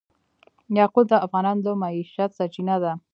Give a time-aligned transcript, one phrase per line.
[0.77, 2.93] یاقوت د افغانانو د معیشت سرچینه ده.